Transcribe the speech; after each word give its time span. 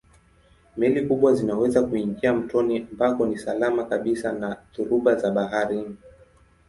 Meli 0.77 1.07
kubwa 1.07 1.33
zinaweza 1.33 1.83
kuingia 1.83 2.33
mtoni 2.33 2.87
ambako 2.91 3.25
ni 3.25 3.37
salama 3.37 3.83
kabisa 3.83 4.31
na 4.33 4.57
dhoruba 4.77 5.15
za 5.15 5.31
baharini. 5.31 5.97